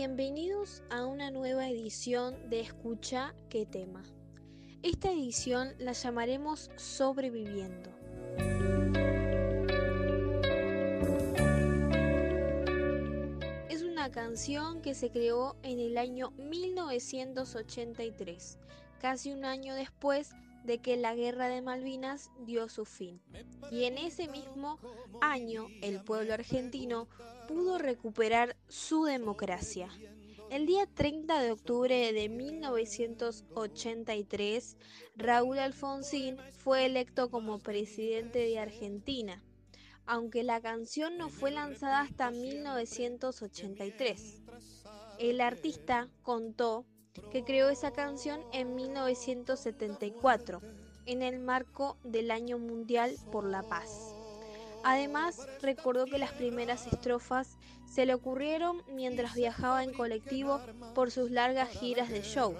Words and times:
Bienvenidos 0.00 0.84
a 0.90 1.06
una 1.06 1.32
nueva 1.32 1.68
edición 1.68 2.48
de 2.48 2.60
Escucha 2.60 3.34
qué 3.48 3.66
tema. 3.66 4.04
Esta 4.84 5.10
edición 5.10 5.72
la 5.80 5.90
llamaremos 5.90 6.70
Sobreviviendo. 6.76 7.90
Es 13.68 13.82
una 13.82 14.12
canción 14.12 14.82
que 14.82 14.94
se 14.94 15.10
creó 15.10 15.56
en 15.64 15.80
el 15.80 15.98
año 15.98 16.30
1983, 16.30 18.60
casi 19.00 19.32
un 19.32 19.44
año 19.44 19.74
después 19.74 20.30
de 20.64 20.78
que 20.78 20.96
la 20.96 21.14
guerra 21.14 21.48
de 21.48 21.62
Malvinas 21.62 22.32
dio 22.40 22.68
su 22.68 22.84
fin. 22.84 23.22
Y 23.70 23.84
en 23.84 23.96
ese 23.98 24.26
mismo 24.28 24.80
año 25.20 25.68
el 25.82 26.02
pueblo 26.02 26.34
argentino 26.34 27.06
pudo 27.46 27.78
recuperar 27.78 28.56
su 28.68 29.04
democracia. 29.04 29.88
El 30.50 30.66
día 30.66 30.86
30 30.86 31.40
de 31.42 31.52
octubre 31.52 32.12
de 32.12 32.28
1983, 32.30 34.76
Raúl 35.16 35.58
Alfonsín 35.58 36.38
fue 36.52 36.86
electo 36.86 37.30
como 37.30 37.58
presidente 37.58 38.38
de 38.38 38.58
Argentina, 38.58 39.44
aunque 40.06 40.44
la 40.44 40.62
canción 40.62 41.18
no 41.18 41.28
fue 41.28 41.50
lanzada 41.50 42.00
hasta 42.00 42.30
1983. 42.30 44.40
El 45.18 45.42
artista 45.42 46.08
contó 46.22 46.86
que 47.30 47.44
creó 47.44 47.68
esa 47.68 47.92
canción 47.92 48.40
en 48.52 48.74
1974, 48.74 50.60
en 51.06 51.22
el 51.22 51.38
marco 51.38 51.96
del 52.04 52.30
Año 52.30 52.58
Mundial 52.58 53.16
por 53.32 53.44
la 53.44 53.62
Paz. 53.62 54.14
Además, 54.84 55.46
recordó 55.60 56.04
que 56.06 56.18
las 56.18 56.32
primeras 56.32 56.86
estrofas 56.86 57.56
se 57.90 58.06
le 58.06 58.14
ocurrieron 58.14 58.82
mientras 58.94 59.34
viajaba 59.34 59.82
en 59.82 59.92
colectivo 59.92 60.60
por 60.94 61.10
sus 61.10 61.30
largas 61.30 61.70
giras 61.70 62.10
de 62.10 62.22
shows. 62.22 62.56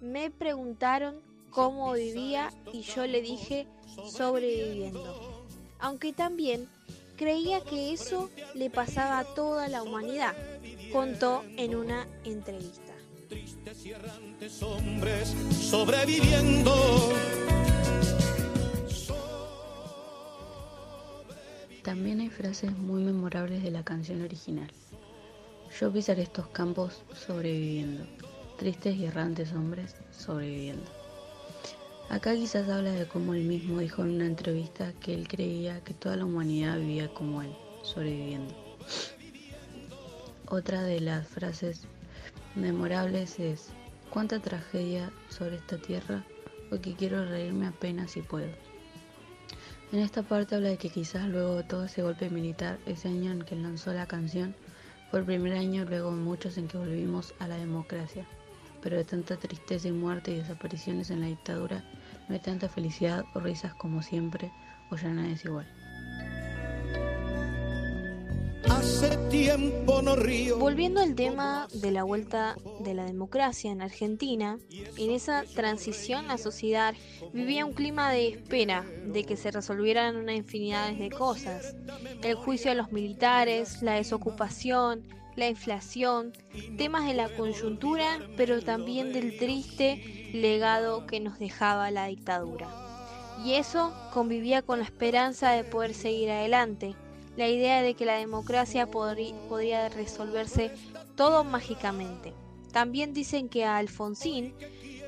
Me 0.00 0.30
preguntaron 0.30 1.20
cómo 1.50 1.92
vivía 1.92 2.52
y 2.72 2.82
yo 2.82 3.06
le 3.06 3.20
dije 3.20 3.66
sobreviviendo. 4.10 5.44
Aunque 5.80 6.12
también 6.12 6.68
creía 7.16 7.60
que 7.60 7.92
eso 7.92 8.30
le 8.54 8.70
pasaba 8.70 9.18
a 9.18 9.34
toda 9.34 9.68
la 9.68 9.82
humanidad, 9.82 10.34
contó 10.92 11.42
en 11.56 11.74
una 11.74 12.06
entrevista 12.24 12.87
tristes 13.28 13.84
y 13.84 13.90
errantes 13.90 14.62
hombres 14.62 15.34
sobreviviendo. 15.50 16.74
También 21.82 22.20
hay 22.20 22.30
frases 22.30 22.72
muy 22.72 23.02
memorables 23.02 23.62
de 23.62 23.70
la 23.70 23.84
canción 23.84 24.22
original. 24.22 24.70
Yo 25.78 25.92
pisaré 25.92 26.22
estos 26.22 26.48
campos 26.48 27.02
sobreviviendo. 27.14 28.06
Tristes 28.58 28.96
y 28.96 29.04
errantes 29.04 29.52
hombres 29.52 29.94
sobreviviendo. 30.10 30.90
Acá 32.08 32.34
quizás 32.34 32.68
habla 32.68 32.92
de 32.92 33.06
cómo 33.06 33.34
él 33.34 33.44
mismo 33.44 33.80
dijo 33.80 34.02
en 34.02 34.12
una 34.12 34.26
entrevista 34.26 34.92
que 35.00 35.12
él 35.12 35.28
creía 35.28 35.84
que 35.84 35.92
toda 35.92 36.16
la 36.16 36.24
humanidad 36.24 36.78
vivía 36.78 37.12
como 37.12 37.42
él, 37.42 37.54
sobreviviendo. 37.82 38.54
Otra 40.46 40.82
de 40.82 41.00
las 41.00 41.28
frases 41.28 41.86
memorables 42.54 43.38
es 43.38 43.70
cuánta 44.10 44.40
tragedia 44.40 45.10
sobre 45.28 45.56
esta 45.56 45.78
tierra 45.78 46.24
porque 46.70 46.94
quiero 46.94 47.24
reírme 47.24 47.66
apenas 47.66 48.12
si 48.12 48.22
puedo. 48.22 48.48
En 49.90 50.00
esta 50.00 50.22
parte 50.22 50.54
habla 50.54 50.68
de 50.68 50.76
que 50.76 50.90
quizás 50.90 51.26
luego 51.28 51.56
de 51.56 51.62
todo 51.64 51.84
ese 51.84 52.02
golpe 52.02 52.28
militar, 52.28 52.78
ese 52.84 53.08
año 53.08 53.32
en 53.32 53.42
que 53.42 53.56
lanzó 53.56 53.92
la 53.92 54.06
canción, 54.06 54.54
fue 55.10 55.20
el 55.20 55.26
primer 55.26 55.54
año 55.54 55.84
luego 55.86 56.10
de 56.10 56.20
muchos 56.20 56.58
en 56.58 56.68
que 56.68 56.76
volvimos 56.76 57.34
a 57.38 57.48
la 57.48 57.56
democracia. 57.56 58.26
Pero 58.82 58.96
de 58.96 59.04
tanta 59.04 59.36
tristeza 59.36 59.88
y 59.88 59.92
muerte 59.92 60.30
y 60.30 60.36
desapariciones 60.36 61.10
en 61.10 61.22
la 61.22 61.26
dictadura, 61.26 61.82
no 62.28 62.34
hay 62.34 62.40
tanta 62.40 62.68
felicidad 62.68 63.24
o 63.34 63.40
risas 63.40 63.74
como 63.74 64.02
siempre, 64.02 64.52
o 64.90 64.96
ya 64.96 65.08
nada 65.08 65.28
es 65.30 65.44
igual. 65.44 65.66
Tiempo 69.28 70.02
no 70.02 70.16
río. 70.16 70.58
Volviendo 70.58 71.00
al 71.00 71.14
tema 71.14 71.68
de 71.72 71.90
la 71.90 72.04
vuelta 72.04 72.56
de 72.80 72.94
la 72.94 73.04
democracia 73.04 73.70
en 73.70 73.82
Argentina, 73.82 74.58
en 74.96 75.10
esa 75.10 75.44
transición 75.54 76.28
la 76.28 76.38
sociedad 76.38 76.94
vivía 77.32 77.64
un 77.64 77.72
clima 77.72 78.10
de 78.10 78.28
espera 78.28 78.84
de 79.06 79.24
que 79.24 79.36
se 79.36 79.50
resolvieran 79.50 80.16
una 80.16 80.34
infinidad 80.34 80.92
de 80.92 81.10
cosas. 81.10 81.74
El 82.22 82.36
juicio 82.36 82.70
a 82.70 82.74
los 82.74 82.92
militares, 82.92 83.82
la 83.82 83.94
desocupación, 83.94 85.02
la 85.36 85.48
inflación, 85.48 86.32
temas 86.76 87.06
de 87.06 87.14
la 87.14 87.28
coyuntura, 87.28 88.18
pero 88.36 88.62
también 88.62 89.12
del 89.12 89.38
triste 89.38 90.30
legado 90.32 91.06
que 91.06 91.20
nos 91.20 91.38
dejaba 91.38 91.90
la 91.90 92.06
dictadura. 92.06 92.68
Y 93.44 93.54
eso 93.54 93.92
convivía 94.12 94.62
con 94.62 94.78
la 94.78 94.84
esperanza 94.84 95.50
de 95.52 95.64
poder 95.64 95.94
seguir 95.94 96.30
adelante 96.30 96.96
la 97.38 97.48
idea 97.48 97.82
de 97.82 97.94
que 97.94 98.04
la 98.04 98.16
democracia 98.16 98.88
podría 98.88 99.88
resolverse 99.90 100.72
todo 101.14 101.44
mágicamente. 101.44 102.34
También 102.72 103.14
dicen 103.14 103.48
que 103.48 103.64
a 103.64 103.76
Alfonsín 103.76 104.54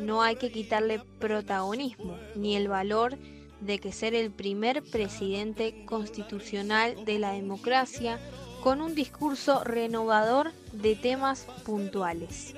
no 0.00 0.22
hay 0.22 0.36
que 0.36 0.50
quitarle 0.50 1.02
protagonismo 1.18 2.16
ni 2.34 2.56
el 2.56 2.68
valor 2.68 3.18
de 3.60 3.78
que 3.78 3.92
ser 3.92 4.14
el 4.14 4.30
primer 4.30 4.82
presidente 4.82 5.84
constitucional 5.84 7.04
de 7.04 7.18
la 7.18 7.32
democracia 7.32 8.18
con 8.62 8.80
un 8.80 8.94
discurso 8.94 9.62
renovador 9.62 10.52
de 10.72 10.96
temas 10.96 11.46
puntuales. 11.66 12.54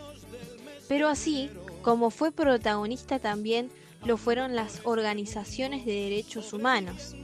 Pero 0.86 1.08
así 1.08 1.50
como 1.82 2.10
fue 2.10 2.30
protagonista 2.30 3.18
también 3.18 3.72
lo 4.04 4.16
fueron 4.16 4.54
las 4.54 4.82
organizaciones 4.84 5.84
de 5.84 5.92
derechos 5.92 6.52
humanos. 6.52 7.16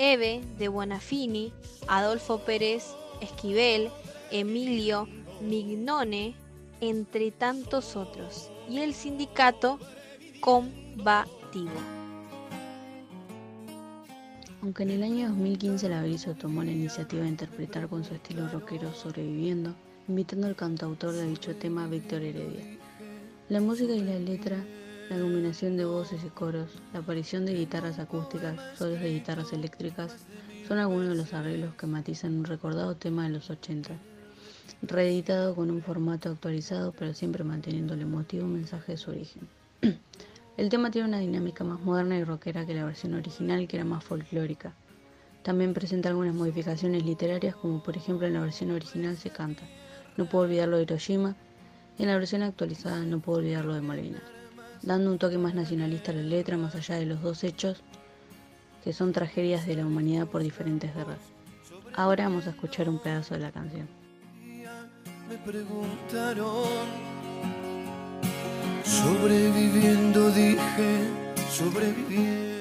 Eve 0.00 0.40
de 0.58 0.68
Buonafini, 0.68 1.52
Adolfo 1.88 2.38
Pérez 2.38 2.94
Esquivel, 3.20 3.90
Emilio 4.30 5.08
Mignone, 5.42 6.36
entre 6.80 7.32
tantos 7.32 7.96
otros, 7.96 8.48
y 8.70 8.78
el 8.78 8.94
sindicato 8.94 9.80
Combativo. 10.40 11.72
Aunque 14.62 14.84
en 14.84 14.90
el 14.90 15.02
año 15.02 15.28
2015 15.30 15.88
la 15.88 16.02
Berizo 16.02 16.34
tomó 16.34 16.62
la 16.62 16.70
iniciativa 16.70 17.22
de 17.22 17.30
interpretar 17.30 17.88
con 17.88 18.04
su 18.04 18.14
estilo 18.14 18.48
rockero 18.48 18.94
Sobreviviendo, 18.94 19.74
invitando 20.06 20.46
al 20.46 20.54
cantautor 20.54 21.12
de 21.12 21.26
dicho 21.26 21.56
tema 21.56 21.88
Víctor 21.88 22.22
Heredia. 22.22 22.78
La 23.48 23.60
música 23.60 23.92
y 23.92 24.02
la 24.02 24.18
letra 24.18 24.64
la 25.10 25.18
combinación 25.18 25.78
de 25.78 25.86
voces 25.86 26.22
y 26.22 26.28
coros, 26.28 26.68
la 26.92 26.98
aparición 26.98 27.46
de 27.46 27.54
guitarras 27.54 27.98
acústicas, 27.98 28.60
solos 28.76 29.00
de 29.00 29.10
guitarras 29.10 29.52
eléctricas, 29.54 30.16
son 30.66 30.78
algunos 30.78 31.08
de 31.08 31.14
los 31.14 31.32
arreglos 31.32 31.74
que 31.76 31.86
matizan 31.86 32.36
un 32.36 32.44
recordado 32.44 32.94
tema 32.94 33.24
de 33.24 33.30
los 33.30 33.48
80, 33.48 33.94
reeditado 34.82 35.54
con 35.54 35.70
un 35.70 35.80
formato 35.80 36.28
actualizado 36.28 36.92
pero 36.92 37.14
siempre 37.14 37.42
manteniendo 37.42 37.94
el 37.94 38.02
emotivo 38.02 38.46
mensaje 38.46 38.92
de 38.92 38.98
su 38.98 39.10
origen. 39.10 39.48
El 40.58 40.68
tema 40.68 40.90
tiene 40.90 41.08
una 41.08 41.20
dinámica 41.20 41.62
más 41.62 41.80
moderna 41.80 42.18
y 42.18 42.24
rockera 42.24 42.66
que 42.66 42.74
la 42.74 42.84
versión 42.84 43.14
original 43.14 43.66
que 43.68 43.76
era 43.76 43.84
más 43.84 44.02
folclórica. 44.02 44.74
También 45.42 45.72
presenta 45.72 46.08
algunas 46.08 46.34
modificaciones 46.34 47.04
literarias 47.04 47.54
como 47.54 47.82
por 47.82 47.96
ejemplo 47.96 48.26
en 48.26 48.34
la 48.34 48.40
versión 48.40 48.72
original 48.72 49.16
se 49.16 49.30
canta 49.30 49.62
No 50.16 50.28
puedo 50.28 50.44
olvidarlo 50.44 50.76
de 50.76 50.82
Hiroshima 50.82 51.36
y 51.96 52.02
en 52.02 52.08
la 52.08 52.18
versión 52.18 52.42
actualizada 52.42 53.00
No 53.04 53.20
puedo 53.20 53.38
olvidarlo 53.38 53.72
de 53.74 53.80
Malvinas 53.80 54.37
dando 54.82 55.10
un 55.10 55.18
toque 55.18 55.38
más 55.38 55.54
nacionalista 55.54 56.12
a 56.12 56.14
la 56.14 56.22
letra, 56.22 56.56
más 56.56 56.74
allá 56.74 56.96
de 56.96 57.06
los 57.06 57.22
dos 57.22 57.44
hechos, 57.44 57.82
que 58.84 58.92
son 58.92 59.12
tragedias 59.12 59.66
de 59.66 59.76
la 59.76 59.86
humanidad 59.86 60.26
por 60.26 60.42
diferentes 60.42 60.94
guerras. 60.94 61.18
Ahora 61.94 62.24
vamos 62.24 62.46
a 62.46 62.50
escuchar 62.50 62.88
un 62.88 62.98
pedazo 62.98 63.34
de 63.34 63.40
la 63.40 63.52
canción. 63.52 63.88
Me 65.28 65.36
preguntaron, 65.44 66.64
sobreviviendo 68.84 70.30
dije, 70.30 71.08
sobreviviendo. 71.50 72.56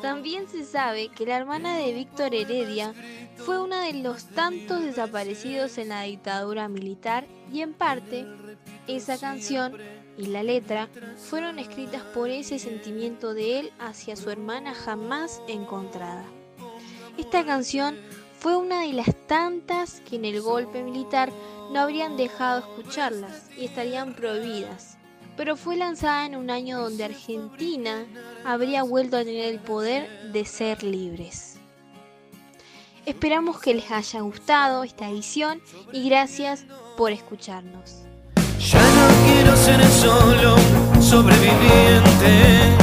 También 0.00 0.48
se 0.48 0.64
sabe 0.64 1.08
que 1.08 1.26
la 1.26 1.36
hermana 1.36 1.76
de 1.76 1.92
Víctor 1.92 2.34
Heredia 2.34 2.94
fue 3.36 3.60
uno 3.60 3.80
de 3.80 3.92
los 3.94 4.24
tantos 4.24 4.82
desaparecidos 4.82 5.76
en 5.78 5.90
la 5.90 6.02
dictadura 6.02 6.68
militar 6.68 7.26
y 7.52 7.60
en 7.60 7.74
parte 7.74 8.26
esa 8.86 9.18
canción 9.18 9.76
y 10.18 10.26
la 10.26 10.42
letra 10.42 10.88
fueron 11.16 11.58
escritas 11.58 12.02
por 12.14 12.30
ese 12.30 12.58
sentimiento 12.58 13.34
de 13.34 13.60
él 13.60 13.72
hacia 13.78 14.16
su 14.16 14.30
hermana 14.30 14.74
jamás 14.74 15.40
encontrada. 15.48 16.24
Esta 17.18 17.44
canción 17.44 17.96
fue 18.38 18.56
una 18.56 18.82
de 18.82 18.92
las 18.92 19.14
tantas 19.26 20.00
que 20.00 20.16
en 20.16 20.24
el 20.24 20.40
golpe 20.40 20.82
militar 20.82 21.32
no 21.72 21.80
habrían 21.80 22.16
dejado 22.16 22.60
escucharlas 22.60 23.48
y 23.56 23.66
estarían 23.66 24.14
prohibidas, 24.14 24.98
pero 25.36 25.56
fue 25.56 25.76
lanzada 25.76 26.26
en 26.26 26.36
un 26.36 26.50
año 26.50 26.80
donde 26.80 27.04
Argentina 27.04 28.04
habría 28.44 28.82
vuelto 28.82 29.16
a 29.16 29.24
tener 29.24 29.52
el 29.52 29.60
poder 29.60 30.32
de 30.32 30.44
ser 30.44 30.82
libres. 30.82 31.58
Esperamos 33.06 33.60
que 33.60 33.74
les 33.74 33.90
haya 33.90 34.20
gustado 34.20 34.84
esta 34.84 35.08
edición 35.08 35.60
y 35.92 36.08
gracias 36.08 36.66
por 36.96 37.10
escucharnos. 37.10 38.04
Ser 39.72 39.84
solo 39.88 40.56
sobreviviente 41.00 42.76